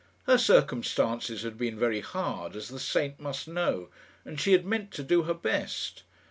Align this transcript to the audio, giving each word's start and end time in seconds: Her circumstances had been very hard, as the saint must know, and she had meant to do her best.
Her 0.23 0.39
circumstances 0.39 1.43
had 1.43 1.59
been 1.59 1.77
very 1.77 1.99
hard, 2.01 2.55
as 2.55 2.69
the 2.69 2.79
saint 2.79 3.19
must 3.19 3.47
know, 3.47 3.89
and 4.25 4.39
she 4.39 4.53
had 4.53 4.65
meant 4.65 4.89
to 4.93 5.03
do 5.03 5.21
her 5.21 5.35
best. 5.35 6.01